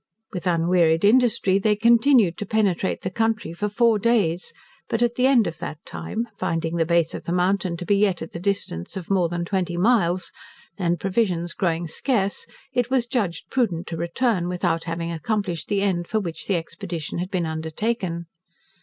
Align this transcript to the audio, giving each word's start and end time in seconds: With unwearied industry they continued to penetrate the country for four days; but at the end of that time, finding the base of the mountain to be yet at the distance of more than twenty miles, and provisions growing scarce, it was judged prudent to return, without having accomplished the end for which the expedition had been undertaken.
With 0.33 0.47
unwearied 0.47 1.05
industry 1.05 1.59
they 1.59 1.75
continued 1.75 2.35
to 2.39 2.45
penetrate 2.47 3.01
the 3.01 3.11
country 3.11 3.53
for 3.53 3.69
four 3.69 3.99
days; 3.99 4.51
but 4.89 5.03
at 5.03 5.13
the 5.13 5.27
end 5.27 5.45
of 5.45 5.59
that 5.59 5.77
time, 5.85 6.27
finding 6.35 6.77
the 6.77 6.87
base 6.87 7.13
of 7.13 7.25
the 7.25 7.31
mountain 7.31 7.77
to 7.77 7.85
be 7.85 7.97
yet 7.97 8.23
at 8.23 8.31
the 8.31 8.39
distance 8.39 8.97
of 8.97 9.11
more 9.11 9.29
than 9.29 9.45
twenty 9.45 9.77
miles, 9.77 10.31
and 10.75 10.99
provisions 10.99 11.53
growing 11.53 11.87
scarce, 11.87 12.47
it 12.73 12.89
was 12.89 13.05
judged 13.05 13.51
prudent 13.51 13.85
to 13.85 13.95
return, 13.95 14.47
without 14.47 14.85
having 14.85 15.11
accomplished 15.11 15.67
the 15.67 15.83
end 15.83 16.07
for 16.07 16.19
which 16.19 16.47
the 16.47 16.55
expedition 16.55 17.19
had 17.19 17.29
been 17.29 17.45
undertaken. 17.45 18.25